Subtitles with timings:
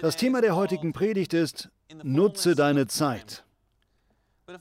[0.00, 1.70] Das Thema der heutigen Predigt ist
[2.02, 3.44] Nutze deine Zeit.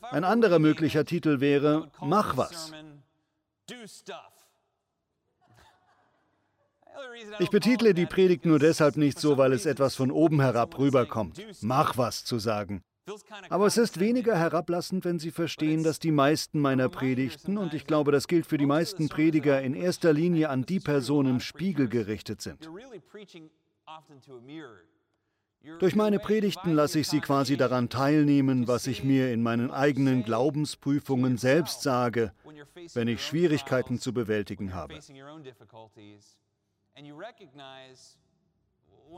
[0.02, 2.71] Ein anderer möglicher Titel wäre Mach was.
[7.39, 11.39] Ich betitle die Predigt nur deshalb nicht so, weil es etwas von oben herab rüberkommt,
[11.61, 12.81] mach was zu sagen.
[13.49, 17.85] Aber es ist weniger herablassend, wenn Sie verstehen, dass die meisten meiner Predigten, und ich
[17.85, 21.88] glaube, das gilt für die meisten Prediger, in erster Linie an die Person im Spiegel
[21.88, 22.69] gerichtet sind.
[25.79, 30.23] Durch meine Predigten lasse ich Sie quasi daran teilnehmen, was ich mir in meinen eigenen
[30.23, 32.33] Glaubensprüfungen selbst sage,
[32.94, 35.00] wenn ich Schwierigkeiten zu bewältigen habe.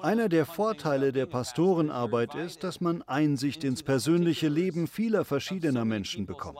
[0.02, 6.26] Einer der Vorteile der Pastorenarbeit ist, dass man Einsicht ins persönliche Leben vieler verschiedener Menschen
[6.26, 6.60] bekommt.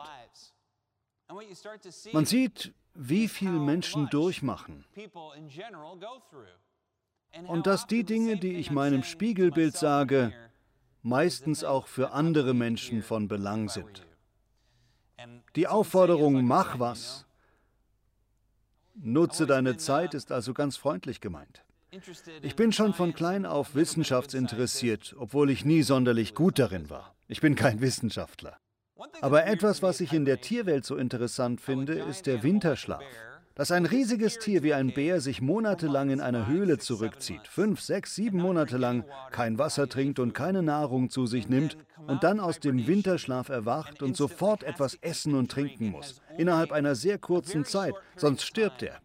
[2.12, 4.84] Man sieht, wie viel Menschen durchmachen.
[7.46, 10.32] Und dass die Dinge, die ich meinem Spiegelbild sage,
[11.02, 14.06] meistens auch für andere Menschen von Belang sind.
[15.56, 17.26] Die Aufforderung, mach was,
[18.94, 21.62] nutze deine Zeit, ist also ganz freundlich gemeint.
[22.42, 27.14] Ich bin schon von klein auf wissenschaftsinteressiert, obwohl ich nie sonderlich gut darin war.
[27.26, 28.58] Ich bin kein Wissenschaftler.
[29.20, 33.02] Aber etwas, was ich in der Tierwelt so interessant finde, ist der Winterschlaf.
[33.54, 38.14] Dass ein riesiges Tier wie ein Bär sich monatelang in einer Höhle zurückzieht, fünf, sechs,
[38.14, 41.76] sieben Monate lang kein Wasser trinkt und keine Nahrung zu sich nimmt
[42.06, 46.94] und dann aus dem Winterschlaf erwacht und sofort etwas essen und trinken muss, innerhalb einer
[46.94, 49.00] sehr kurzen Zeit, sonst stirbt er.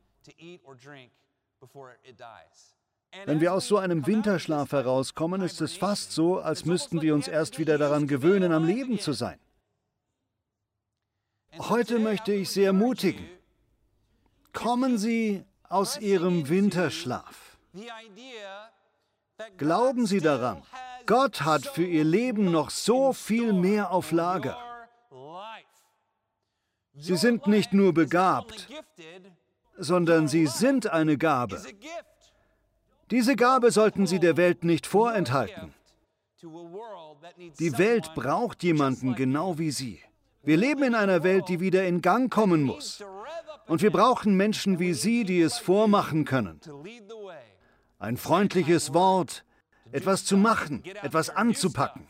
[3.25, 7.27] Wenn wir aus so einem Winterschlaf herauskommen, ist es fast so, als müssten wir uns
[7.27, 9.39] erst wieder daran gewöhnen, am Leben zu sein.
[11.57, 13.25] Heute möchte ich Sie ermutigen.
[14.56, 17.58] Kommen Sie aus Ihrem Winterschlaf.
[19.58, 20.64] Glauben Sie daran,
[21.06, 24.58] Gott hat für Ihr Leben noch so viel mehr auf Lager.
[26.95, 28.70] Sie sind nicht nur begabt,
[29.77, 31.61] sondern Sie sind eine Gabe.
[33.11, 35.73] Diese Gabe sollten Sie der Welt nicht vorenthalten.
[37.60, 40.02] Die Welt braucht jemanden genau wie Sie.
[40.44, 43.04] Wir leben in einer Welt, die wieder in Gang kommen muss.
[43.67, 46.59] Und wir brauchen Menschen wie Sie, die es vormachen können.
[47.98, 49.43] Ein freundliches Wort,
[49.92, 52.08] etwas zu machen, etwas anzupacken.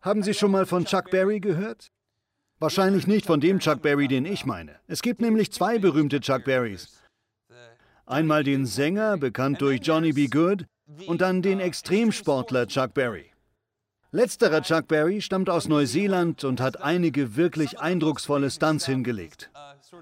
[0.00, 1.90] Haben Sie schon mal von Chuck Berry gehört?
[2.58, 4.78] Wahrscheinlich nicht von dem Chuck Berry, den ich meine.
[4.86, 7.02] Es gibt nämlich zwei berühmte Chuck Berrys.
[8.06, 10.28] Einmal den Sänger, bekannt durch Johnny B.
[10.28, 10.66] Good,
[11.06, 13.33] und dann den Extremsportler Chuck Berry.
[14.14, 19.50] Letzterer Chuck Berry stammt aus Neuseeland und hat einige wirklich eindrucksvolle Stunts hingelegt.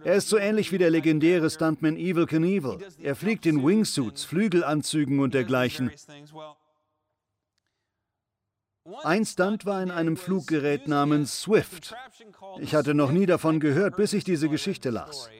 [0.04, 2.76] Er ist so ähnlich wie der legendäre Stuntman Evil Knievel.
[3.00, 5.90] Er fliegt in Wingsuits, Flügelanzügen und dergleichen.
[9.02, 11.94] Ein Stunt war in einem Fluggerät namens Swift.
[12.60, 15.30] Ich hatte noch nie davon gehört, bis ich diese Geschichte las.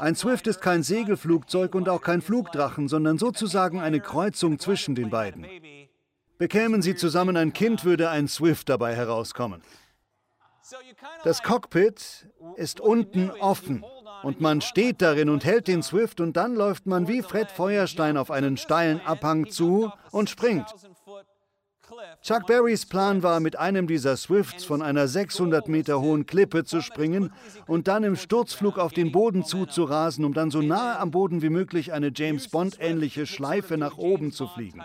[0.00, 5.10] Ein Swift ist kein Segelflugzeug und auch kein Flugdrachen, sondern sozusagen eine Kreuzung zwischen den
[5.10, 5.46] beiden.
[6.38, 9.62] Bekämen sie zusammen ein Kind, würde ein Swift dabei herauskommen.
[11.24, 13.84] Das Cockpit ist unten offen
[14.22, 18.16] und man steht darin und hält den Swift und dann läuft man wie Fred Feuerstein
[18.16, 20.66] auf einen steilen Abhang zu und springt.
[22.20, 26.80] Chuck Berrys Plan war, mit einem dieser Swifts von einer 600 Meter hohen Klippe zu
[26.80, 27.32] springen
[27.68, 31.50] und dann im Sturzflug auf den Boden zuzurasen, um dann so nahe am Boden wie
[31.50, 34.82] möglich eine James Bond-ähnliche Schleife nach oben zu fliegen.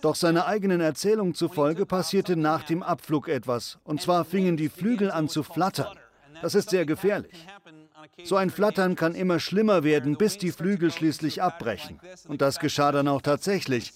[0.00, 5.10] Doch seiner eigenen Erzählung zufolge passierte nach dem Abflug etwas, und zwar fingen die Flügel
[5.10, 5.96] an zu flattern.
[6.40, 7.46] Das ist sehr gefährlich.
[8.24, 12.00] So ein Flattern kann immer schlimmer werden, bis die Flügel schließlich abbrechen.
[12.26, 13.92] Und das geschah dann auch tatsächlich.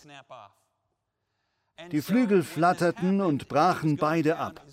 [1.90, 4.64] Die Flügel flatterten und brachen beide ab.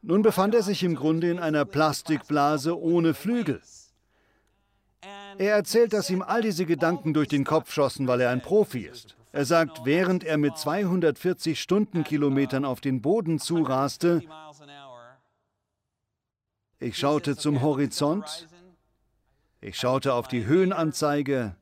[0.00, 3.60] Nun befand er sich im Grunde in einer Plastikblase ohne Flügel.
[5.38, 8.80] Er erzählt, dass ihm all diese Gedanken durch den Kopf schossen, weil er ein Profi
[8.80, 9.16] ist.
[9.32, 14.22] Er sagt, während er mit 240 Stundenkilometern auf den Boden zuraste,
[16.78, 18.48] ich schaute zum Horizont.
[19.60, 21.54] Ich schaute auf die Höhenanzeige.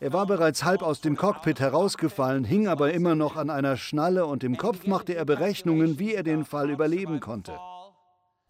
[0.00, 4.26] Er war bereits halb aus dem Cockpit herausgefallen, hing aber immer noch an einer Schnalle
[4.26, 7.52] und im Kopf machte er Berechnungen, wie er den Fall überleben konnte.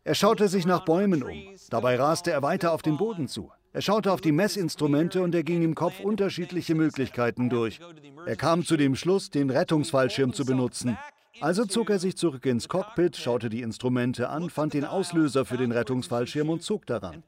[0.05, 1.33] Er schaute sich nach Bäumen um.
[1.69, 3.51] Dabei raste er weiter auf den Boden zu.
[3.77, 7.79] Er schaute auf die Messinstrumente und er ging im Kopf unterschiedliche Möglichkeiten durch.
[8.25, 10.97] Er kam zu dem Schluss, den Rettungsfallschirm zu benutzen.
[11.43, 15.59] Also zog er sich zurück ins Cockpit, schaute die Instrumente an, fand den Auslöser für
[15.59, 17.23] den Rettungsfallschirm und zog daran.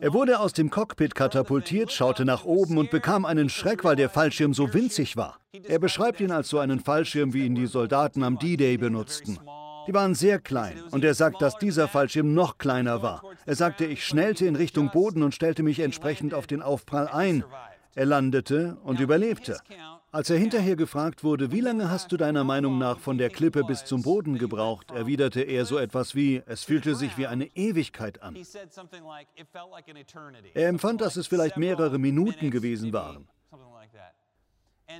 [0.00, 4.10] Er wurde aus dem Cockpit katapultiert, schaute nach oben und bekam einen Schreck, weil der
[4.10, 5.40] Fallschirm so winzig war.
[5.66, 9.40] Er beschreibt ihn als so einen Fallschirm, wie ihn die Soldaten am D-Day benutzten.
[9.88, 13.22] Die waren sehr klein und er sagt, dass dieser Fallschirm noch kleiner war.
[13.46, 17.42] Er sagte, ich schnellte in Richtung Boden und stellte mich entsprechend auf den Aufprall ein.
[17.94, 19.58] Er landete und überlebte.
[20.12, 23.64] Als er hinterher gefragt wurde, wie lange hast du deiner Meinung nach von der Klippe
[23.64, 28.22] bis zum Boden gebraucht, erwiderte er so etwas wie, es fühlte sich wie eine Ewigkeit
[28.22, 28.36] an.
[30.54, 33.26] Er empfand, dass es vielleicht mehrere Minuten gewesen waren.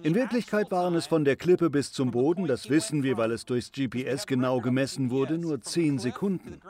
[0.02, 3.46] In Wirklichkeit waren es von der Klippe bis zum Boden, das wissen wir, weil es
[3.46, 6.60] durchs GPS genau gemessen wurde, nur zehn Sekunden.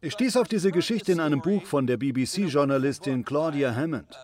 [0.00, 4.18] Ich stieß auf diese Geschichte in einem Buch von der BBC-Journalistin Claudia Hammond.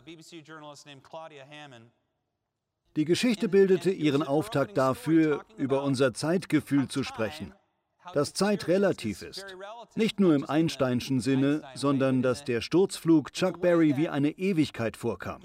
[2.96, 7.54] Die Geschichte bildete ihren Auftakt dafür, über unser Zeitgefühl zu sprechen
[8.14, 9.56] dass Zeit relativ ist.
[9.94, 15.40] Nicht nur im Einsteinschen Sinne, sondern dass der Sturzflug Chuck Berry wie eine Ewigkeit vorkam.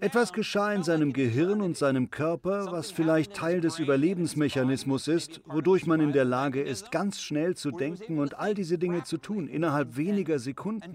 [0.00, 5.86] Etwas geschah in seinem Gehirn und seinem Körper, was vielleicht Teil des Überlebensmechanismus ist, wodurch
[5.86, 9.48] man in der Lage ist, ganz schnell zu denken und all diese Dinge zu tun,
[9.48, 10.94] innerhalb weniger Sekunden.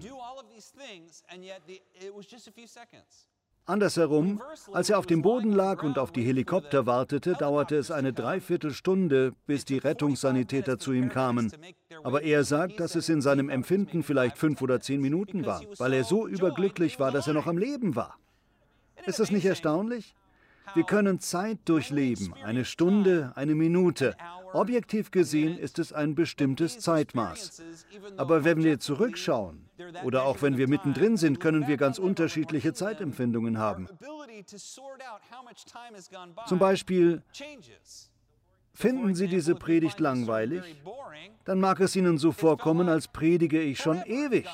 [3.68, 4.40] Andersherum,
[4.72, 9.32] als er auf dem Boden lag und auf die Helikopter wartete, dauerte es eine Dreiviertelstunde,
[9.46, 11.50] bis die Rettungssanitäter zu ihm kamen.
[12.04, 15.94] Aber er sagt, dass es in seinem Empfinden vielleicht fünf oder zehn Minuten war, weil
[15.94, 18.16] er so überglücklich war, dass er noch am Leben war.
[19.04, 20.14] Ist das nicht erstaunlich?
[20.74, 24.16] Wir können Zeit durchleben, eine Stunde, eine Minute.
[24.52, 27.62] Objektiv gesehen ist es ein bestimmtes Zeitmaß.
[28.16, 29.65] Aber wenn wir zurückschauen
[30.04, 33.88] oder auch wenn wir mittendrin sind, können wir ganz unterschiedliche Zeitempfindungen haben.
[36.46, 37.22] Zum Beispiel,
[38.72, 40.62] finden Sie diese Predigt langweilig?
[41.44, 44.46] Dann mag es Ihnen so vorkommen, als predige ich schon ewig.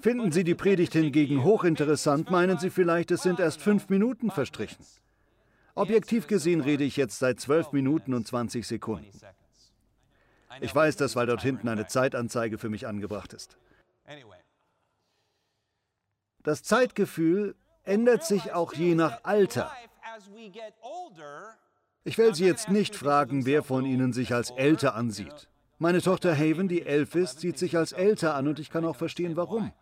[0.00, 4.84] Finden Sie die Predigt hingegen hochinteressant, meinen Sie vielleicht, es sind erst fünf Minuten verstrichen.
[5.74, 9.10] Objektiv gesehen rede ich jetzt seit zwölf Minuten und 20 Sekunden.
[10.60, 13.56] Ich weiß das, weil dort hinten eine Zeitanzeige für mich angebracht ist.
[16.42, 19.70] Das Zeitgefühl ändert sich auch je nach Alter.
[22.04, 25.48] Ich will Sie jetzt nicht fragen, wer von Ihnen sich als älter ansieht.
[25.78, 28.96] Meine Tochter Haven, die elf ist, sieht sich als älter an und ich kann auch
[28.96, 29.72] verstehen, warum.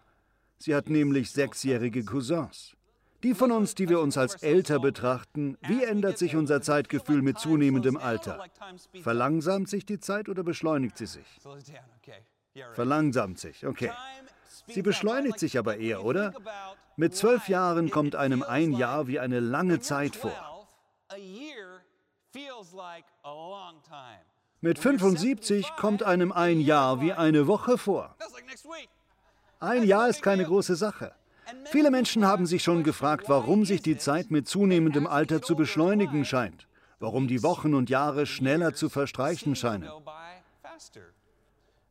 [0.59, 2.77] Sie hat nämlich sechsjährige Cousins.
[3.23, 7.39] Die von uns, die wir uns als älter betrachten, wie ändert sich unser Zeitgefühl mit
[7.39, 8.45] zunehmendem Alter?
[9.03, 11.27] Verlangsamt sich die Zeit oder beschleunigt sie sich?
[12.75, 13.91] Verlangsamt sich, okay.
[14.69, 16.33] Sie beschleunigt sich aber eher, oder?
[16.97, 20.67] Mit zwölf Jahren kommt einem ein Jahr wie eine lange Zeit vor.
[24.61, 28.17] Mit 75 kommt einem ein Jahr wie eine Woche vor.
[29.61, 31.15] Ein Jahr ist keine große Sache.
[31.67, 36.25] Viele Menschen haben sich schon gefragt, warum sich die Zeit mit zunehmendem Alter zu beschleunigen
[36.25, 36.67] scheint,
[36.99, 39.89] warum die Wochen und Jahre schneller zu verstreichen scheinen.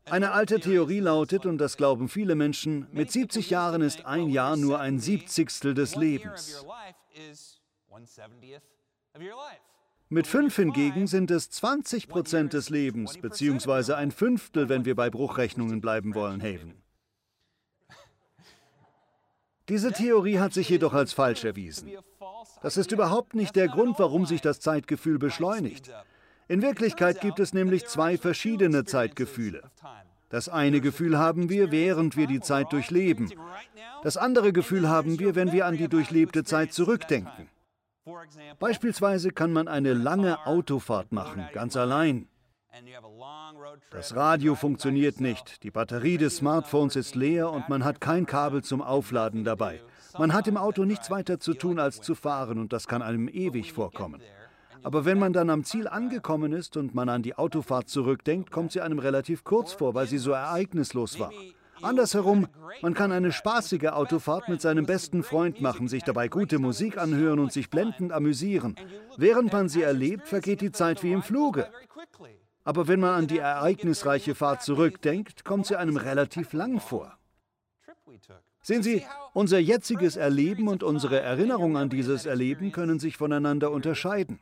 [0.09, 4.55] Eine alte Theorie lautet, und das glauben viele Menschen, mit 70 Jahren ist ein Jahr
[4.55, 6.63] nur ein Siebzigstel des Lebens.
[10.09, 15.09] Mit fünf hingegen sind es 20 Prozent des Lebens, beziehungsweise ein Fünftel, wenn wir bei
[15.09, 16.83] Bruchrechnungen bleiben wollen, Haven.
[19.67, 21.91] Diese Theorie hat sich jedoch als falsch erwiesen.
[22.61, 25.91] Das ist überhaupt nicht der Grund, warum sich das Zeitgefühl beschleunigt.
[26.47, 29.63] In Wirklichkeit gibt es nämlich zwei verschiedene Zeitgefühle.
[30.35, 33.31] Das eine Gefühl haben wir, während wir die Zeit durchleben.
[34.03, 37.47] Das andere Gefühl haben wir, wenn wir an die durchlebte Zeit zurückdenken.
[38.59, 42.27] Beispielsweise kann man eine lange Autofahrt machen, ganz allein.
[43.91, 48.61] Das Radio funktioniert nicht, die Batterie des Smartphones ist leer und man hat kein Kabel
[48.61, 49.79] zum Aufladen dabei.
[50.17, 53.29] Man hat im Auto nichts weiter zu tun, als zu fahren und das kann einem
[53.29, 54.21] ewig vorkommen.
[54.85, 58.71] Aber wenn man dann am Ziel angekommen ist und man an die Autofahrt zurückdenkt, kommt
[58.71, 61.31] sie einem relativ kurz vor, weil sie so ereignislos war.
[61.81, 62.47] Andersherum,
[62.83, 67.39] man kann eine spaßige Autofahrt mit seinem besten Freund machen, sich dabei gute Musik anhören
[67.39, 68.75] und sich blendend amüsieren.
[69.17, 71.67] Während man sie erlebt, vergeht die Zeit wie im Fluge.
[72.63, 77.17] Aber wenn man an die ereignisreiche Fahrt zurückdenkt, kommt sie einem relativ lang vor.
[78.65, 79.03] Sehen Sie,
[79.33, 84.39] unser jetziges Erleben und unsere Erinnerung an dieses Erleben können sich voneinander unterscheiden.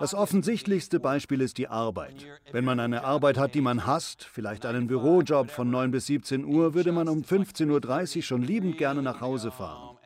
[0.00, 2.26] Das offensichtlichste Beispiel ist die Arbeit.
[2.50, 6.44] Wenn man eine Arbeit hat, die man hasst, vielleicht einen Bürojob von 9 bis 17
[6.44, 9.98] Uhr, würde man um 15.30 Uhr schon liebend gerne nach Hause fahren.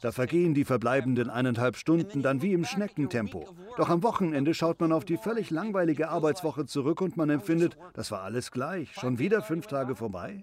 [0.00, 3.48] Da vergehen die verbleibenden eineinhalb Stunden dann wie im Schneckentempo.
[3.76, 8.10] Doch am Wochenende schaut man auf die völlig langweilige Arbeitswoche zurück und man empfindet, das
[8.10, 10.42] war alles gleich, schon wieder fünf Tage vorbei.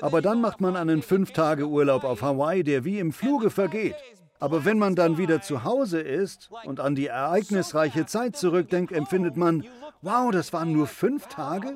[0.00, 3.96] Aber dann macht man einen Fünf-Tage-Urlaub auf Hawaii, der wie im Fluge vergeht.
[4.40, 9.36] Aber wenn man dann wieder zu Hause ist und an die ereignisreiche Zeit zurückdenkt, empfindet
[9.36, 9.64] man,
[10.02, 11.74] wow, das waren nur fünf Tage?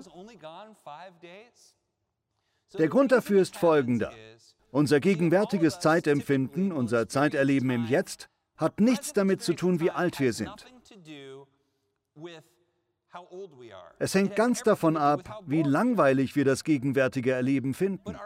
[2.78, 4.12] Der Grund dafür ist folgender.
[4.70, 10.32] Unser gegenwärtiges Zeitempfinden, unser Zeiterleben im Jetzt, hat nichts damit zu tun, wie alt wir
[10.32, 10.66] sind.
[13.98, 18.16] Es hängt ganz davon ab, wie langweilig wir das gegenwärtige Erleben finden.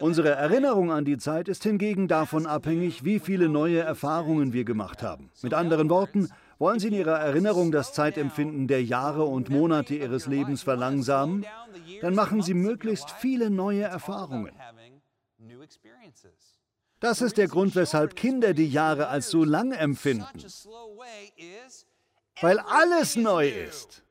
[0.00, 5.02] Unsere Erinnerung an die Zeit ist hingegen davon abhängig, wie viele neue Erfahrungen wir gemacht
[5.02, 5.30] haben.
[5.42, 10.26] Mit anderen Worten, wollen Sie in Ihrer Erinnerung das Zeitempfinden der Jahre und Monate Ihres
[10.26, 11.46] Lebens verlangsamen,
[12.00, 14.52] dann machen Sie möglichst viele neue Erfahrungen.
[17.00, 20.44] Das ist der Grund, weshalb Kinder die Jahre als so lang empfinden.
[22.40, 24.02] Weil alles neu ist.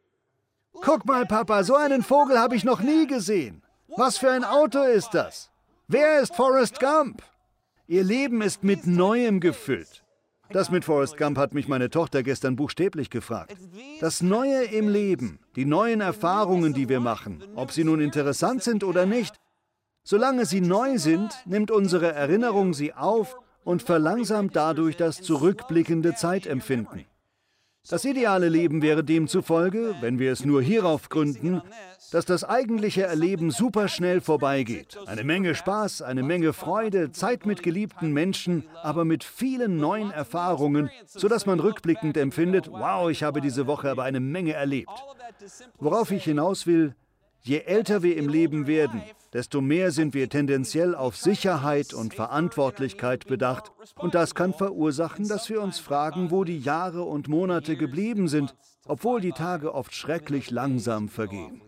[0.81, 3.61] Guck mal, Papa, so einen Vogel habe ich noch nie gesehen.
[3.95, 5.49] Was für ein Auto ist das?
[5.87, 7.23] Wer ist Forrest Gump?
[7.87, 10.03] Ihr Leben ist mit Neuem gefüllt.
[10.49, 13.55] Das mit Forrest Gump hat mich meine Tochter gestern buchstäblich gefragt.
[13.99, 18.83] Das Neue im Leben, die neuen Erfahrungen, die wir machen, ob sie nun interessant sind
[18.83, 19.35] oder nicht,
[20.03, 27.05] solange sie neu sind, nimmt unsere Erinnerung sie auf und verlangsamt dadurch das zurückblickende Zeitempfinden.
[27.89, 31.61] Das ideale Leben wäre demzufolge, wenn wir es nur hierauf gründen,
[32.11, 34.97] dass das eigentliche Erleben superschnell vorbeigeht.
[35.05, 40.89] Eine Menge Spaß, eine Menge Freude, Zeit mit geliebten Menschen, aber mit vielen neuen Erfahrungen,
[41.05, 44.91] sodass man rückblickend empfindet, wow, ich habe diese Woche aber eine Menge erlebt.
[45.79, 46.93] Worauf ich hinaus will,
[47.41, 49.01] je älter wir im Leben werden,
[49.33, 53.71] desto mehr sind wir tendenziell auf Sicherheit und Verantwortlichkeit bedacht.
[53.95, 58.55] Und das kann verursachen, dass wir uns fragen, wo die Jahre und Monate geblieben sind,
[58.85, 61.61] obwohl die Tage oft schrecklich langsam vergehen.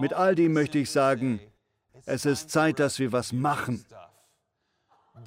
[0.00, 1.40] Mit all dem möchte ich sagen,
[2.06, 3.84] es ist Zeit, dass wir was machen.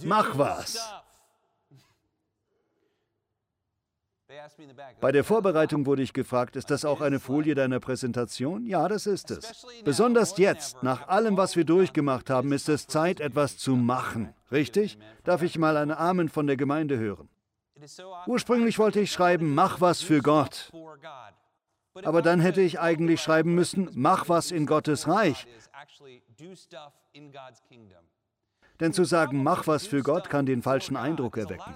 [0.03, 1.04] Mach was!
[5.01, 8.65] Bei der Vorbereitung wurde ich gefragt, ist das auch eine Folie deiner Präsentation?
[8.65, 9.65] Ja, das ist es.
[9.83, 14.33] Besonders jetzt, nach allem, was wir durchgemacht haben, ist es Zeit, etwas zu machen.
[14.51, 14.97] Richtig?
[15.23, 17.29] Darf ich mal einen Amen von der Gemeinde hören?
[18.27, 20.71] Ursprünglich wollte ich schreiben, mach was für Gott.
[22.03, 25.47] Aber dann hätte ich eigentlich schreiben müssen, mach was in Gottes Reich.
[28.79, 31.75] Denn zu sagen, mach was für Gott, kann den falschen Eindruck erwecken.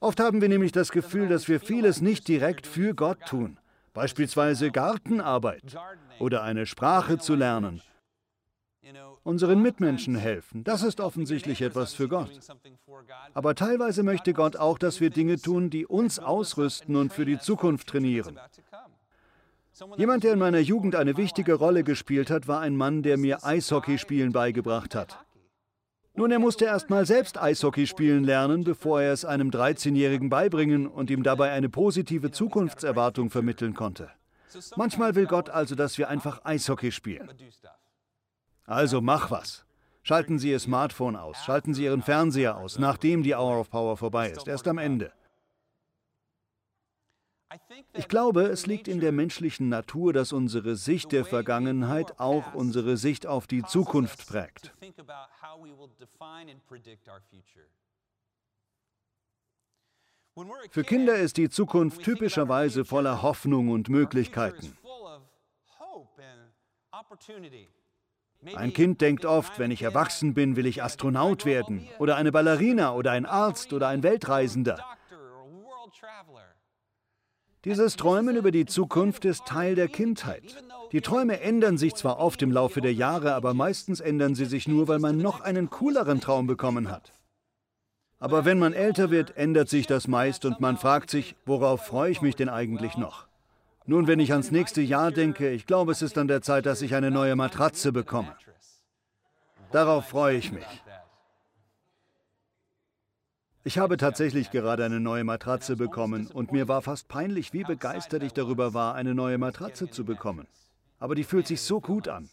[0.00, 3.58] Oft haben wir nämlich das Gefühl, dass wir vieles nicht direkt für Gott tun.
[3.92, 5.76] Beispielsweise Gartenarbeit
[6.18, 7.82] oder eine Sprache zu lernen.
[9.22, 12.30] Unseren Mitmenschen helfen, das ist offensichtlich etwas für Gott.
[13.34, 17.38] Aber teilweise möchte Gott auch, dass wir Dinge tun, die uns ausrüsten und für die
[17.38, 18.38] Zukunft trainieren.
[19.96, 23.44] Jemand, der in meiner Jugend eine wichtige Rolle gespielt hat, war ein Mann, der mir
[23.44, 25.18] Eishockeyspielen beigebracht hat.
[26.20, 30.86] Nun, er musste erst mal selbst Eishockey spielen lernen, bevor er es einem 13-Jährigen beibringen
[30.86, 34.10] und ihm dabei eine positive Zukunftserwartung vermitteln konnte.
[34.76, 37.30] Manchmal will Gott also, dass wir einfach Eishockey spielen.
[38.66, 39.64] Also mach was.
[40.02, 43.96] Schalten Sie Ihr Smartphone aus, schalten Sie Ihren Fernseher aus, nachdem die Hour of Power
[43.96, 45.12] vorbei ist, erst am Ende.
[47.94, 52.96] Ich glaube, es liegt in der menschlichen Natur, dass unsere Sicht der Vergangenheit auch unsere
[52.96, 54.72] Sicht auf die Zukunft prägt.
[60.70, 64.76] Für Kinder ist die Zukunft typischerweise voller Hoffnung und Möglichkeiten.
[68.54, 72.94] Ein Kind denkt oft, wenn ich erwachsen bin, will ich Astronaut werden oder eine Ballerina
[72.94, 74.82] oder ein Arzt oder ein Weltreisender.
[77.66, 80.42] Dieses Träumen über die Zukunft ist Teil der Kindheit.
[80.92, 84.66] Die Träume ändern sich zwar oft im Laufe der Jahre, aber meistens ändern sie sich
[84.66, 87.12] nur, weil man noch einen cooleren Traum bekommen hat.
[88.18, 92.10] Aber wenn man älter wird, ändert sich das meist und man fragt sich, worauf freue
[92.10, 93.26] ich mich denn eigentlich noch?
[93.84, 96.80] Nun, wenn ich ans nächste Jahr denke, ich glaube, es ist an der Zeit, dass
[96.80, 98.34] ich eine neue Matratze bekomme.
[99.70, 100.66] Darauf freue ich mich.
[103.70, 108.24] Ich habe tatsächlich gerade eine neue Matratze bekommen und mir war fast peinlich, wie begeistert
[108.24, 110.48] ich darüber war, eine neue Matratze zu bekommen.
[110.98, 112.28] Aber die fühlt sich so gut an.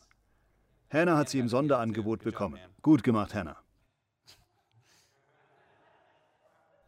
[0.90, 2.58] Hannah hat sie im Sonderangebot bekommen.
[2.82, 3.56] Gut gemacht, Hannah.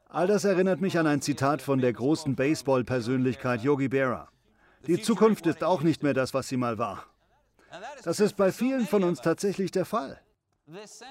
[0.07, 4.29] All das erinnert mich an ein Zitat von der großen Baseball-Persönlichkeit Yogi Berra.
[4.87, 7.05] Die Zukunft ist auch nicht mehr das, was sie mal war.
[8.03, 10.19] Das ist bei vielen von uns tatsächlich der Fall.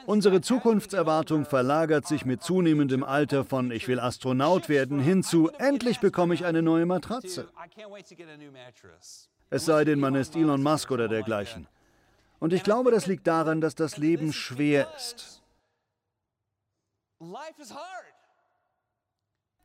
[0.06, 6.00] Unsere Zukunftserwartung verlagert sich mit zunehmendem Alter von ich will Astronaut werden hin zu endlich
[6.00, 7.48] bekomme ich eine neue Matratze.
[9.50, 11.66] Es sei denn, man ist Elon Musk oder dergleichen.
[12.38, 15.42] Und ich glaube, das liegt daran, dass das Leben schwer ist.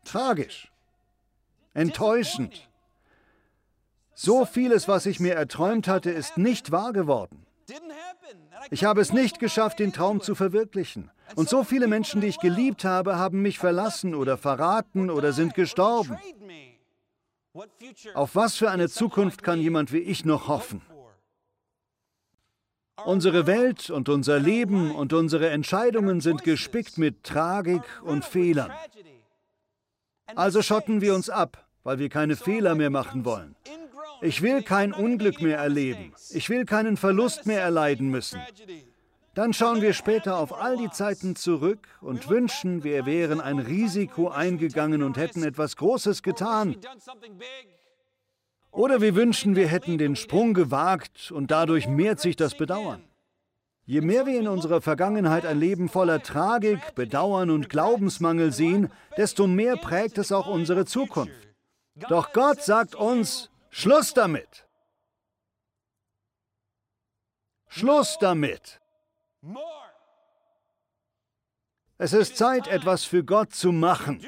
[0.06, 0.72] Tragisch.
[1.74, 2.68] Enttäuschend.
[4.16, 7.43] So vieles, was ich mir erträumt hatte, ist nicht wahr geworden.
[8.70, 11.12] Ich habe es nicht geschafft, den Traum zu verwirklichen.
[11.36, 15.54] Und so viele Menschen, die ich geliebt habe, haben mich verlassen oder verraten oder sind
[15.54, 16.18] gestorben.
[18.16, 20.82] Auf was für eine Zukunft kann jemand wie ich noch hoffen?
[23.06, 28.72] Unsere Welt und unser Leben und unsere Entscheidungen sind gespickt mit Tragik und Fehlern.
[30.36, 33.56] Also schotten wir uns ab, weil wir keine Fehler mehr machen wollen.
[34.24, 36.14] Ich will kein Unglück mehr erleben.
[36.30, 38.40] Ich will keinen Verlust mehr erleiden müssen.
[39.34, 44.30] Dann schauen wir später auf all die Zeiten zurück und wünschen, wir wären ein Risiko
[44.30, 46.78] eingegangen und hätten etwas Großes getan.
[48.72, 53.04] Oder wir wünschen, wir hätten den Sprung gewagt und dadurch mehrt sich das Bedauern.
[53.86, 59.48] Je mehr wir in unserer Vergangenheit ein Leben voller Tragik, Bedauern und Glaubensmangel sehen, desto
[59.48, 61.34] mehr prägt es auch unsere Zukunft.
[62.08, 64.68] Doch Gott sagt uns, Schluss damit!
[67.70, 68.80] Schluss damit!
[71.98, 74.24] Es ist Zeit, etwas für Gott zu machen.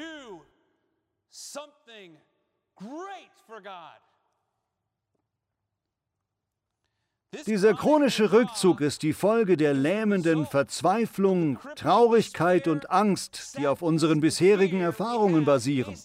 [7.46, 14.20] Dieser chronische Rückzug ist die Folge der lähmenden Verzweiflung, Traurigkeit und Angst, die auf unseren
[14.20, 15.96] bisherigen Erfahrungen basieren.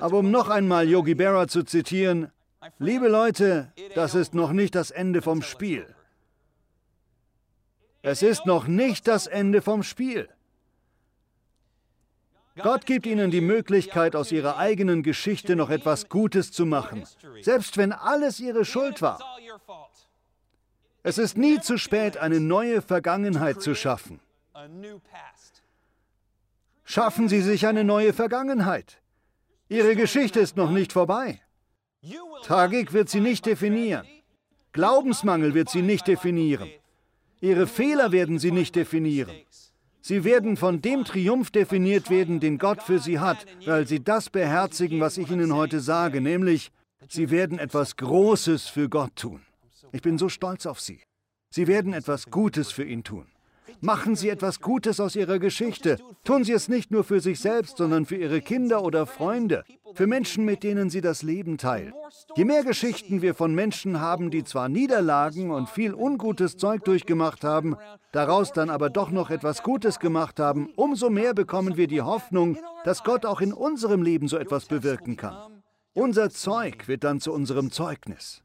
[0.00, 2.32] Aber um noch einmal Yogi Berra zu zitieren,
[2.78, 5.86] liebe Leute, das ist noch nicht das Ende vom Spiel.
[8.02, 10.28] Es ist noch nicht das Ende vom Spiel.
[12.62, 17.04] Gott gibt ihnen die Möglichkeit, aus ihrer eigenen Geschichte noch etwas Gutes zu machen,
[17.42, 19.18] selbst wenn alles ihre Schuld war.
[21.02, 24.20] Es ist nie zu spät, eine neue Vergangenheit zu schaffen.
[26.84, 29.00] Schaffen Sie sich eine neue Vergangenheit.
[29.70, 31.40] Ihre Geschichte ist noch nicht vorbei.
[32.42, 34.04] Tragik wird sie nicht definieren.
[34.72, 36.68] Glaubensmangel wird sie nicht definieren.
[37.40, 39.36] Ihre Fehler werden sie nicht definieren.
[40.00, 44.28] Sie werden von dem Triumph definiert werden, den Gott für sie hat, weil sie das
[44.28, 46.72] beherzigen, was ich Ihnen heute sage, nämlich,
[47.08, 49.40] sie werden etwas Großes für Gott tun.
[49.92, 51.00] Ich bin so stolz auf Sie.
[51.50, 53.26] Sie werden etwas Gutes für ihn tun.
[53.80, 55.98] Machen Sie etwas Gutes aus Ihrer Geschichte.
[56.24, 60.06] Tun Sie es nicht nur für sich selbst, sondern für Ihre Kinder oder Freunde, für
[60.06, 61.92] Menschen, mit denen Sie das Leben teilen.
[62.36, 67.44] Je mehr Geschichten wir von Menschen haben, die zwar Niederlagen und viel ungutes Zeug durchgemacht
[67.44, 67.76] haben,
[68.12, 72.58] daraus dann aber doch noch etwas Gutes gemacht haben, umso mehr bekommen wir die Hoffnung,
[72.84, 75.62] dass Gott auch in unserem Leben so etwas bewirken kann.
[75.92, 78.42] Unser Zeug wird dann zu unserem Zeugnis.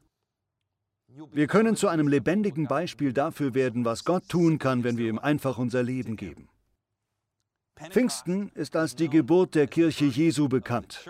[1.32, 5.18] Wir können zu einem lebendigen Beispiel dafür werden, was Gott tun kann, wenn wir ihm
[5.18, 6.48] einfach unser Leben geben.
[7.90, 11.04] Pfingsten ist als die Geburt der Kirche Jesu bekannt.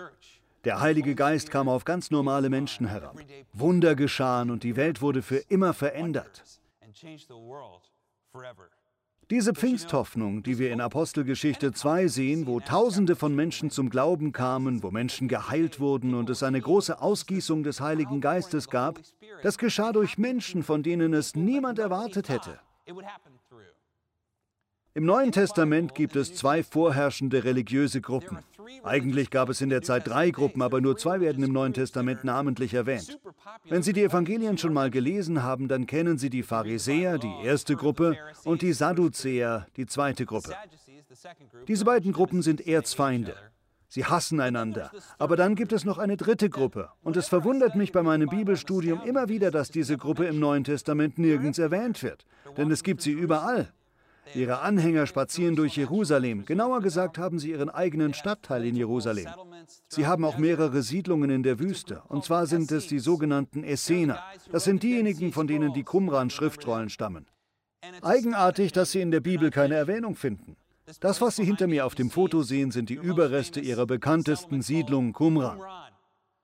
[0.63, 3.17] Der Heilige Geist kam auf ganz normale Menschen herab.
[3.53, 6.43] Wunder geschahen und die Welt wurde für immer verändert.
[9.29, 14.83] Diese Pfingsthoffnung, die wir in Apostelgeschichte 2 sehen, wo Tausende von Menschen zum Glauben kamen,
[14.83, 19.01] wo Menschen geheilt wurden und es eine große Ausgießung des Heiligen Geistes gab,
[19.43, 22.57] das geschah durch Menschen, von denen es niemand erwartet hätte.
[24.93, 28.39] Im Neuen Testament gibt es zwei vorherrschende religiöse Gruppen.
[28.83, 32.23] Eigentlich gab es in der Zeit drei Gruppen, aber nur zwei werden im Neuen Testament
[32.23, 33.19] namentlich erwähnt.
[33.69, 37.75] Wenn Sie die Evangelien schon mal gelesen haben, dann kennen Sie die Pharisäer, die erste
[37.75, 40.53] Gruppe, und die Sadduzäer, die zweite Gruppe.
[41.67, 43.35] Diese beiden Gruppen sind Erzfeinde.
[43.89, 44.91] Sie hassen einander.
[45.17, 46.89] Aber dann gibt es noch eine dritte Gruppe.
[47.03, 51.17] Und es verwundert mich bei meinem Bibelstudium immer wieder, dass diese Gruppe im Neuen Testament
[51.17, 52.25] nirgends erwähnt wird.
[52.57, 53.71] Denn es gibt sie überall.
[54.33, 56.45] Ihre Anhänger spazieren durch Jerusalem.
[56.45, 59.27] Genauer gesagt haben sie ihren eigenen Stadtteil in Jerusalem.
[59.89, 62.01] Sie haben auch mehrere Siedlungen in der Wüste.
[62.07, 64.23] Und zwar sind es die sogenannten Essener.
[64.51, 67.27] Das sind diejenigen, von denen die Qumran-Schriftrollen stammen.
[68.01, 70.55] Eigenartig, dass sie in der Bibel keine Erwähnung finden.
[71.01, 75.11] Das, was Sie hinter mir auf dem Foto sehen, sind die Überreste ihrer bekanntesten Siedlung
[75.11, 75.59] Qumran.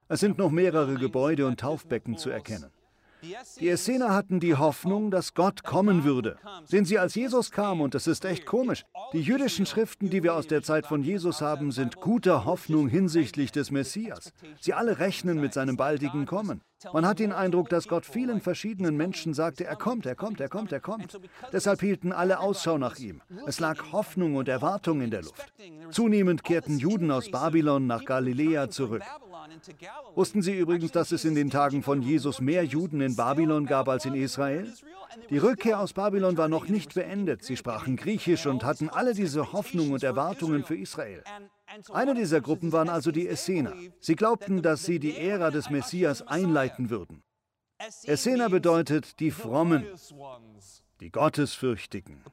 [0.10, 2.69] Es sind noch mehrere Gebäude und Taufbecken zu erkennen.
[3.60, 6.38] Die Essener hatten die Hoffnung, dass Gott kommen würde.
[6.66, 8.84] Sehen Sie, als Jesus kam, und das ist echt komisch,
[9.14, 13.52] die jüdischen Schriften, die wir aus der Zeit von Jesus haben, sind guter Hoffnung hinsichtlich
[13.52, 14.34] des Messias.
[14.60, 16.62] Sie alle rechnen mit seinem baldigen Kommen.
[16.92, 20.50] Man hat den Eindruck, dass Gott vielen verschiedenen Menschen sagte, er kommt, er kommt, er
[20.50, 21.18] kommt, er kommt.
[21.54, 23.22] Deshalb hielten alle Ausschau nach ihm.
[23.48, 25.54] Es lag Hoffnung und Erwartung in der Luft.
[25.92, 29.04] Zunehmend kehrten Juden aus Babylon nach Galiläa zurück.
[30.16, 33.88] Wussten Sie übrigens, dass es in den Tagen von Jesus mehr Juden in Babylon gab
[33.89, 34.72] als in Israel?
[35.30, 37.44] Die Rückkehr aus Babylon war noch nicht beendet.
[37.44, 41.24] Sie sprachen Griechisch und hatten alle diese Hoffnung und Erwartungen für Israel.
[41.92, 43.74] Eine dieser Gruppen waren also die Essener.
[44.00, 47.24] Sie glaubten, dass sie die Ära des Messias einleiten würden.
[48.06, 49.86] Essener bedeutet die Frommen,
[51.00, 52.24] die Gottesfürchtigen.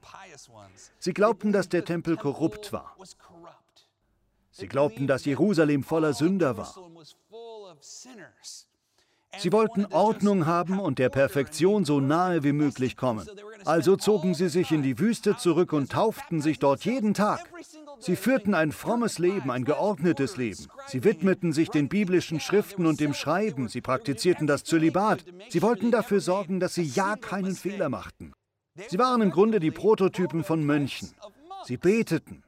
[0.98, 2.96] Sie glaubten, dass der Tempel korrupt war.
[4.50, 6.74] Sie glaubten, dass Jerusalem voller Sünder war.
[9.38, 13.28] Sie wollten Ordnung haben und der Perfektion so nahe wie möglich kommen.
[13.64, 17.48] Also zogen sie sich in die Wüste zurück und tauften sich dort jeden Tag.
[18.00, 20.66] Sie führten ein frommes Leben, ein geordnetes Leben.
[20.88, 23.68] Sie widmeten sich den biblischen Schriften und dem Schreiben.
[23.68, 25.24] Sie praktizierten das Zölibat.
[25.48, 28.32] Sie wollten dafür sorgen, dass sie ja keinen Fehler machten.
[28.88, 31.10] Sie waren im Grunde die Prototypen von Mönchen.
[31.64, 32.42] Sie beteten.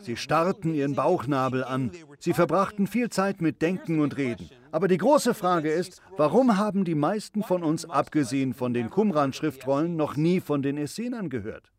[0.00, 1.90] Sie starrten ihren Bauchnabel an.
[2.18, 4.50] Sie verbrachten viel Zeit mit Denken und Reden.
[4.72, 9.96] Aber die große Frage ist, warum haben die meisten von uns, abgesehen von den Qumran-Schriftrollen,
[9.96, 11.70] noch nie von den Essenern gehört?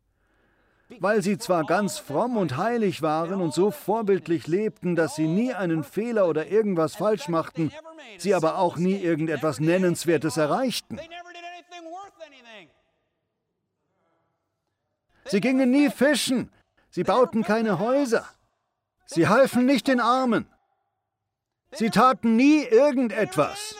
[1.00, 5.52] weil sie zwar ganz fromm und heilig waren und so vorbildlich lebten, dass sie nie
[5.52, 7.72] einen Fehler oder irgendwas falsch machten,
[8.18, 10.98] sie aber auch nie irgendetwas Nennenswertes erreichten.
[15.24, 16.50] Sie gingen nie fischen,
[16.96, 18.24] sie bauten keine Häuser,
[19.04, 20.46] sie halfen nicht den Armen,
[21.72, 23.76] sie taten nie irgendetwas.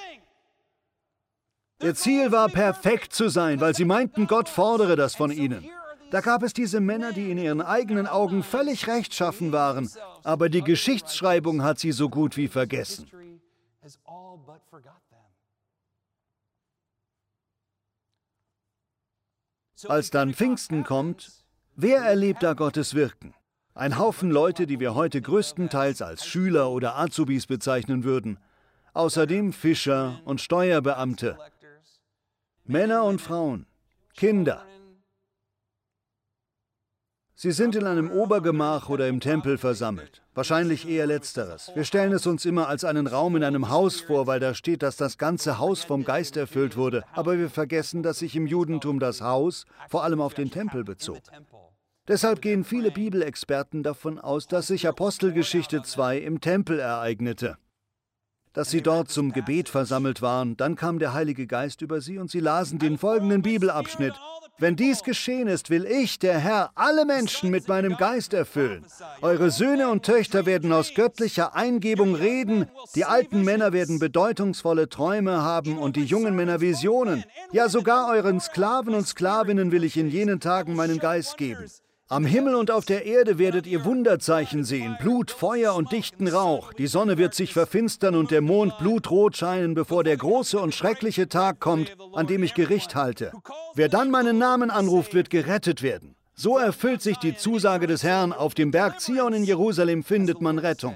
[1.80, 5.66] Ihr Ziel war perfekt zu sein, weil sie meinten, Gott fordere das von ihnen.
[6.10, 9.90] Da gab es diese Männer, die in ihren eigenen Augen völlig rechtschaffen waren,
[10.22, 13.10] aber die Geschichtsschreibung hat sie so gut wie vergessen.
[19.88, 21.45] Als dann Pfingsten kommt,
[21.76, 23.34] wer erlebt da Gottes Wirken?
[23.74, 28.38] Ein Haufen Leute, die wir heute größtenteils als Schüler oder Azubis bezeichnen würden.
[28.94, 31.36] Außerdem Fischer und Steuerbeamte.
[32.64, 33.66] Männer und Frauen,
[34.16, 34.64] Kinder,
[37.38, 40.22] Sie sind in einem Obergemach oder im Tempel versammelt.
[40.34, 41.70] Wahrscheinlich eher letzteres.
[41.74, 44.82] Wir stellen es uns immer als einen Raum in einem Haus vor, weil da steht,
[44.82, 47.04] dass das ganze Haus vom Geist erfüllt wurde.
[47.12, 51.20] Aber wir vergessen, dass sich im Judentum das Haus vor allem auf den Tempel bezog.
[52.08, 57.58] Deshalb gehen viele Bibelexperten davon aus, dass sich Apostelgeschichte 2 im Tempel ereignete.
[58.54, 62.30] Dass sie dort zum Gebet versammelt waren, dann kam der Heilige Geist über sie und
[62.30, 64.14] sie lasen den folgenden Bibelabschnitt.
[64.58, 68.86] Wenn dies geschehen ist, will ich, der Herr, alle Menschen mit meinem Geist erfüllen.
[69.20, 75.42] Eure Söhne und Töchter werden aus göttlicher Eingebung reden, die alten Männer werden bedeutungsvolle Träume
[75.42, 77.24] haben und die jungen Männer Visionen.
[77.52, 81.66] Ja, sogar euren Sklaven und Sklavinnen will ich in jenen Tagen meinen Geist geben.
[82.08, 86.72] Am Himmel und auf der Erde werdet ihr Wunderzeichen sehen, Blut, Feuer und dichten Rauch.
[86.72, 91.28] Die Sonne wird sich verfinstern und der Mond blutrot scheinen, bevor der große und schreckliche
[91.28, 93.32] Tag kommt, an dem ich Gericht halte.
[93.74, 96.14] Wer dann meinen Namen anruft, wird gerettet werden.
[96.32, 100.60] So erfüllt sich die Zusage des Herrn, auf dem Berg Zion in Jerusalem findet man
[100.60, 100.94] Rettung.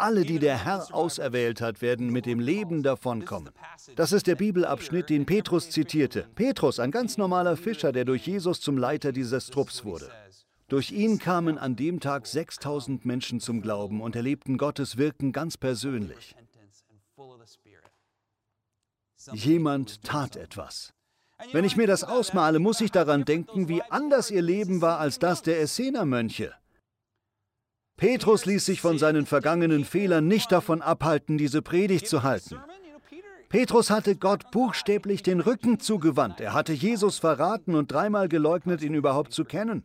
[0.00, 3.52] Alle, die der Herr auserwählt hat, werden mit dem Leben davonkommen.
[3.96, 6.26] Das ist der Bibelabschnitt, den Petrus zitierte.
[6.34, 10.10] Petrus, ein ganz normaler Fischer, der durch Jesus zum Leiter dieses Trupps wurde.
[10.68, 15.58] Durch ihn kamen an dem Tag 6000 Menschen zum Glauben und erlebten Gottes Wirken ganz
[15.58, 16.34] persönlich.
[19.32, 20.94] Jemand tat etwas.
[21.52, 25.18] Wenn ich mir das ausmale, muss ich daran denken, wie anders ihr Leben war als
[25.18, 26.54] das der Essener Mönche.
[28.00, 32.56] Petrus ließ sich von seinen vergangenen Fehlern nicht davon abhalten, diese Predigt zu halten.
[33.50, 36.40] Petrus hatte Gott buchstäblich den Rücken zugewandt.
[36.40, 39.84] Er hatte Jesus verraten und dreimal geleugnet, ihn überhaupt zu kennen.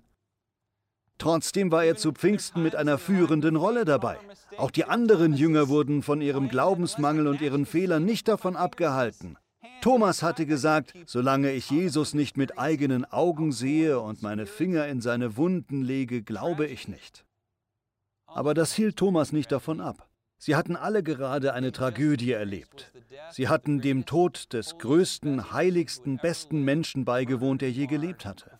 [1.17, 4.17] Trotzdem war er zu Pfingsten mit einer führenden Rolle dabei.
[4.55, 9.37] Auch die anderen Jünger wurden von ihrem Glaubensmangel und ihren Fehlern nicht davon abgehalten.
[9.81, 15.01] Thomas hatte gesagt, solange ich Jesus nicht mit eigenen Augen sehe und meine Finger in
[15.01, 17.25] seine Wunden lege, glaube ich nicht.
[18.35, 20.09] Aber das hielt Thomas nicht davon ab.
[20.37, 22.91] Sie hatten alle gerade eine Tragödie erlebt.
[23.31, 28.59] Sie hatten dem Tod des größten, heiligsten, besten Menschen beigewohnt, der je gelebt hatte.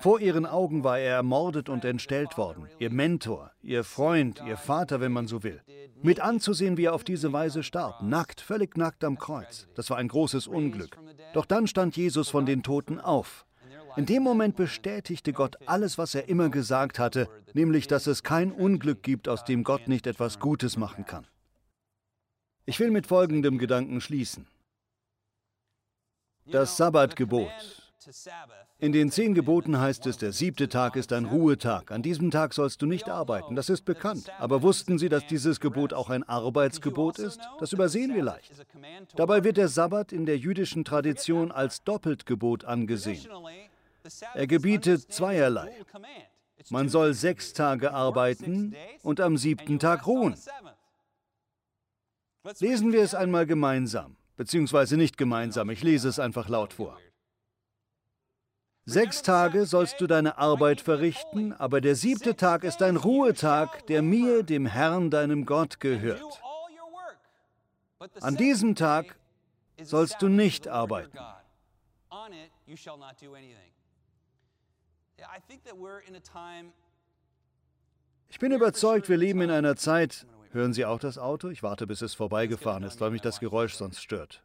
[0.00, 5.02] Vor ihren Augen war er ermordet und entstellt worden, ihr Mentor, ihr Freund, ihr Vater,
[5.02, 5.60] wenn man so will.
[6.00, 9.68] Mit anzusehen, wie er auf diese Weise starb, nackt, völlig nackt am Kreuz.
[9.74, 10.96] Das war ein großes Unglück.
[11.34, 13.44] Doch dann stand Jesus von den Toten auf.
[13.96, 18.52] In dem Moment bestätigte Gott alles, was er immer gesagt hatte, nämlich, dass es kein
[18.52, 21.26] Unglück gibt, aus dem Gott nicht etwas Gutes machen kann.
[22.66, 24.46] Ich will mit folgendem Gedanken schließen.
[26.46, 27.50] Das Sabbatgebot.
[28.78, 31.90] In den zehn Geboten heißt es, der siebte Tag ist ein Ruhetag.
[31.90, 33.54] An diesem Tag sollst du nicht arbeiten.
[33.56, 34.30] Das ist bekannt.
[34.38, 37.40] Aber wussten Sie, dass dieses Gebot auch ein Arbeitsgebot ist?
[37.58, 38.52] Das übersehen wir leicht.
[39.16, 43.28] Dabei wird der Sabbat in der jüdischen Tradition als Doppeltgebot angesehen.
[44.34, 45.74] Er gebietet zweierlei.
[46.68, 50.34] Man soll sechs Tage arbeiten und am siebten Tag ruhen.
[52.58, 56.98] Lesen wir es einmal gemeinsam, beziehungsweise nicht gemeinsam, ich lese es einfach laut vor.
[58.86, 64.02] Sechs Tage sollst du deine Arbeit verrichten, aber der siebte Tag ist ein Ruhetag, der
[64.02, 66.42] mir, dem Herrn, deinem Gott, gehört.
[68.20, 69.16] An diesem Tag
[69.82, 71.16] sollst du nicht arbeiten.
[78.28, 81.48] Ich bin überzeugt, wir leben in einer Zeit, hören Sie auch das Auto?
[81.48, 84.42] Ich warte, bis es vorbeigefahren ist, weil mich das Geräusch sonst stört.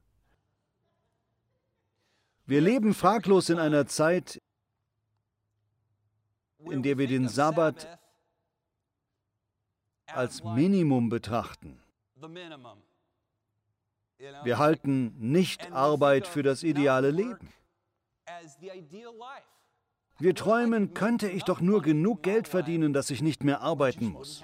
[2.47, 4.41] Wir leben fraglos in einer Zeit,
[6.59, 7.99] in der wir den Sabbat
[10.07, 11.81] als Minimum betrachten.
[14.17, 17.51] Wir halten nicht Arbeit für das ideale Leben.
[20.17, 24.41] Wir träumen, könnte ich doch nur genug Geld verdienen, dass ich nicht mehr arbeiten muss.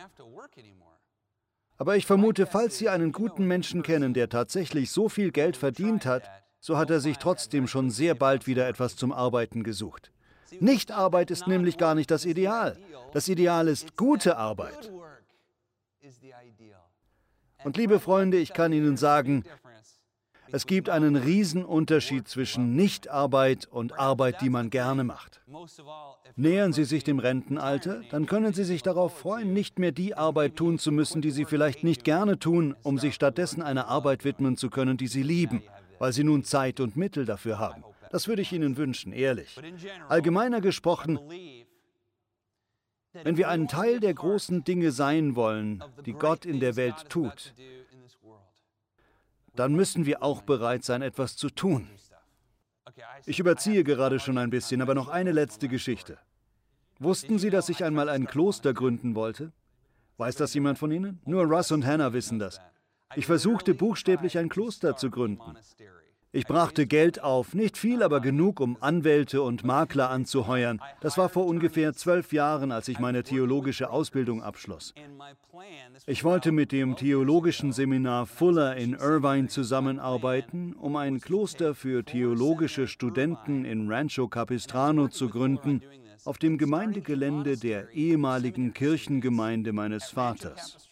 [1.77, 6.05] Aber ich vermute, falls Sie einen guten Menschen kennen, der tatsächlich so viel Geld verdient
[6.05, 6.29] hat,
[6.59, 10.11] so hat er sich trotzdem schon sehr bald wieder etwas zum Arbeiten gesucht.
[10.59, 12.77] Nichtarbeit ist nämlich gar nicht das Ideal.
[13.13, 14.91] Das Ideal ist gute Arbeit.
[17.63, 19.43] Und liebe Freunde, ich kann Ihnen sagen,
[20.51, 25.41] es gibt einen Riesenunterschied zwischen Nichtarbeit und Arbeit, die man gerne macht.
[26.35, 30.55] Nähern Sie sich dem Rentenalter, dann können Sie sich darauf freuen, nicht mehr die Arbeit
[30.55, 34.57] tun zu müssen, die Sie vielleicht nicht gerne tun, um sich stattdessen einer Arbeit widmen
[34.57, 35.63] zu können, die Sie lieben,
[35.99, 37.83] weil Sie nun Zeit und Mittel dafür haben.
[38.11, 39.57] Das würde ich Ihnen wünschen, ehrlich.
[40.09, 41.19] Allgemeiner gesprochen,
[43.13, 47.53] wenn wir einen Teil der großen Dinge sein wollen, die Gott in der Welt tut,
[49.55, 51.87] dann müssen wir auch bereit sein, etwas zu tun.
[53.25, 56.17] Ich überziehe gerade schon ein bisschen, aber noch eine letzte Geschichte.
[56.99, 59.51] Wussten Sie, dass ich einmal ein Kloster gründen wollte?
[60.17, 61.19] Weiß das jemand von Ihnen?
[61.25, 62.59] Nur Russ und Hannah wissen das.
[63.15, 65.57] Ich versuchte buchstäblich ein Kloster zu gründen.
[66.33, 70.79] Ich brachte Geld auf, nicht viel, aber genug, um Anwälte und Makler anzuheuern.
[71.01, 74.93] Das war vor ungefähr zwölf Jahren, als ich meine theologische Ausbildung abschloss.
[76.05, 82.87] Ich wollte mit dem theologischen Seminar Fuller in Irvine zusammenarbeiten, um ein Kloster für theologische
[82.87, 85.81] Studenten in Rancho Capistrano zu gründen,
[86.23, 90.89] auf dem Gemeindegelände der ehemaligen Kirchengemeinde meines Vaters.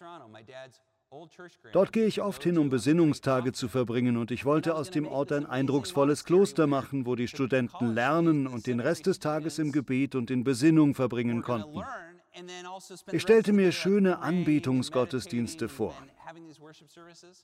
[1.72, 5.32] Dort gehe ich oft hin, um Besinnungstage zu verbringen, und ich wollte aus dem Ort
[5.32, 10.14] ein eindrucksvolles Kloster machen, wo die Studenten lernen und den Rest des Tages im Gebet
[10.14, 11.80] und in Besinnung verbringen konnten.
[11.80, 15.96] Also ich stellte mir schöne Anbetungsgottesdienste vor.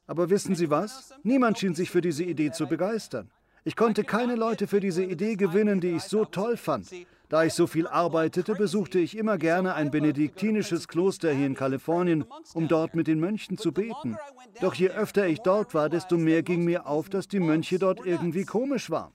[0.05, 1.13] Aber wissen Sie was?
[1.23, 3.31] Niemand schien sich für diese Idee zu begeistern.
[3.63, 6.87] Ich konnte keine Leute für diese Idee gewinnen, die ich so toll fand.
[7.29, 12.25] Da ich so viel arbeitete, besuchte ich immer gerne ein benediktinisches Kloster hier in Kalifornien,
[12.53, 14.17] um dort mit den Mönchen zu beten.
[14.61, 18.05] Doch je öfter ich dort war, desto mehr ging mir auf, dass die Mönche dort
[18.05, 19.11] irgendwie komisch waren.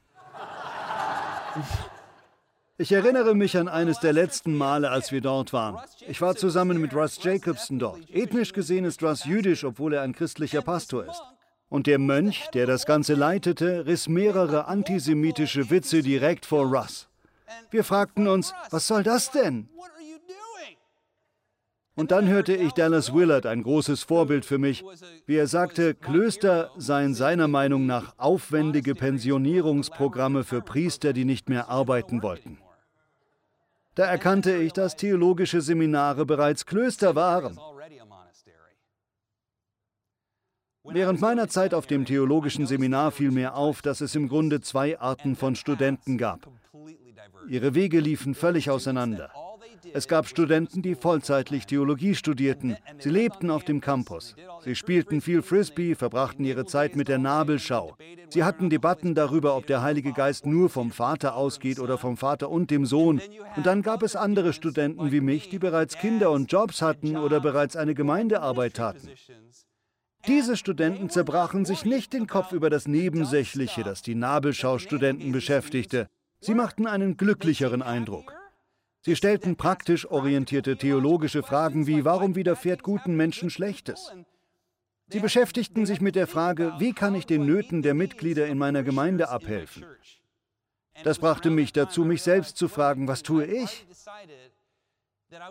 [2.79, 5.77] Ich erinnere mich an eines der letzten Male, als wir dort waren.
[6.09, 8.09] Ich war zusammen mit Russ Jacobson dort.
[8.11, 11.23] Ethnisch gesehen ist Russ jüdisch, obwohl er ein christlicher Pastor ist.
[11.69, 17.10] Und der Mönch, der das Ganze leitete, riss mehrere antisemitische Witze direkt vor Russ.
[17.71, 19.69] Wir fragten uns, was soll das denn?
[21.97, 24.85] Und dann hörte ich Dallas Willard, ein großes Vorbild für mich,
[25.27, 31.69] wie er sagte, Klöster seien seiner Meinung nach aufwendige Pensionierungsprogramme für Priester, die nicht mehr
[31.69, 32.59] arbeiten wollten.
[33.97, 37.59] Da erkannte ich, dass theologische Seminare bereits Klöster waren.
[40.85, 44.99] Während meiner Zeit auf dem theologischen Seminar fiel mir auf, dass es im Grunde zwei
[44.99, 46.49] Arten von Studenten gab.
[47.49, 49.31] Ihre Wege liefen völlig auseinander.
[49.93, 52.77] Es gab Studenten, die vollzeitlich Theologie studierten.
[52.99, 54.37] Sie lebten auf dem Campus.
[54.63, 57.97] Sie spielten viel Frisbee, verbrachten ihre Zeit mit der Nabelschau.
[58.29, 62.51] Sie hatten Debatten darüber, ob der Heilige Geist nur vom Vater ausgeht oder vom Vater
[62.51, 63.21] und dem Sohn.
[63.57, 67.41] Und dann gab es andere Studenten wie mich, die bereits Kinder und Jobs hatten oder
[67.41, 69.09] bereits eine Gemeindearbeit taten.
[70.27, 76.09] Diese Studenten zerbrachen sich nicht den Kopf über das Nebensächliche, das die Nabelschau-Studenten beschäftigte.
[76.41, 78.35] Sie machten einen glücklicheren Eindruck.
[79.03, 84.13] Sie stellten praktisch orientierte theologische Fragen wie, warum widerfährt guten Menschen Schlechtes?
[85.09, 88.83] Sie beschäftigten sich mit der Frage, wie kann ich den Nöten der Mitglieder in meiner
[88.83, 89.85] Gemeinde abhelfen?
[91.03, 93.87] Das brachte mich dazu, mich selbst zu fragen, was tue ich?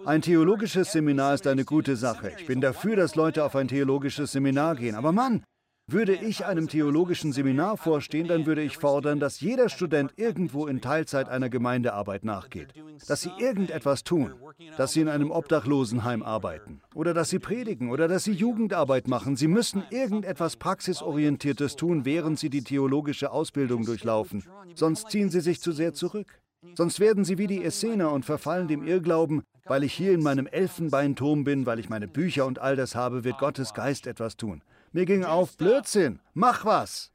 [0.05, 2.33] Ein theologisches Seminar ist eine gute Sache.
[2.37, 4.95] Ich bin dafür, dass Leute auf ein theologisches Seminar gehen.
[4.95, 5.43] Aber Mann,
[5.91, 10.81] würde ich einem theologischen Seminar vorstehen, dann würde ich fordern, dass jeder Student irgendwo in
[10.81, 12.73] Teilzeit einer Gemeindearbeit nachgeht,
[13.07, 14.33] dass sie irgendetwas tun,
[14.77, 19.35] dass sie in einem Obdachlosenheim arbeiten oder dass sie predigen oder dass sie Jugendarbeit machen.
[19.35, 24.43] Sie müssen irgendetwas Praxisorientiertes tun, während sie die theologische Ausbildung durchlaufen,
[24.75, 26.39] sonst ziehen sie sich zu sehr zurück.
[26.75, 30.45] Sonst werden sie wie die Essener und verfallen dem Irrglauben, weil ich hier in meinem
[30.45, 34.61] Elfenbeinturm bin, weil ich meine Bücher und all das habe, wird Gottes Geist etwas tun.
[34.91, 37.11] Mir ging auf, Blödsinn, mach was,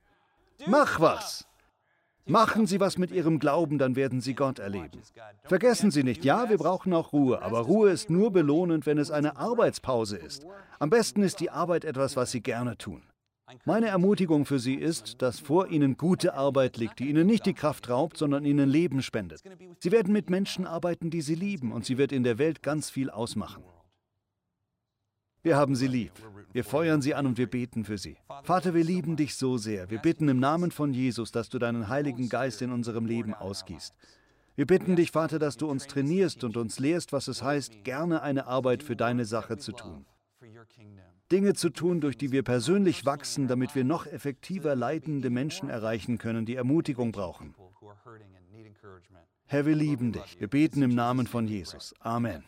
[0.66, 1.46] mach was.
[2.26, 5.02] Machen Sie was mit Ihrem Glauben, dann werden Sie Gott erleben.
[5.42, 9.10] Vergessen Sie nicht, ja, wir brauchen auch Ruhe, aber Ruhe ist nur belohnend, wenn es
[9.10, 10.46] eine Arbeitspause ist.
[10.78, 13.02] Am besten ist die Arbeit etwas, was Sie gerne tun.
[13.66, 17.52] Meine Ermutigung für Sie ist, dass vor Ihnen gute Arbeit liegt, die Ihnen nicht die
[17.52, 19.42] Kraft raubt, sondern Ihnen Leben spendet.
[19.80, 22.88] Sie werden mit Menschen arbeiten, die Sie lieben, und sie wird in der Welt ganz
[22.88, 23.62] viel ausmachen.
[25.44, 26.12] Wir haben Sie lieb.
[26.52, 28.16] Wir feuern Sie an und wir beten für Sie.
[28.44, 29.90] Vater, wir lieben dich so sehr.
[29.90, 33.94] Wir bitten im Namen von Jesus, dass du deinen Heiligen Geist in unserem Leben ausgießt.
[34.56, 38.22] Wir bitten dich, Vater, dass du uns trainierst und uns lehrst, was es heißt, gerne
[38.22, 40.06] eine Arbeit für deine Sache zu tun.
[41.30, 46.16] Dinge zu tun, durch die wir persönlich wachsen, damit wir noch effektiver leidende Menschen erreichen
[46.16, 47.54] können, die Ermutigung brauchen.
[49.44, 50.40] Herr, wir lieben dich.
[50.40, 51.94] Wir beten im Namen von Jesus.
[52.00, 52.44] Amen.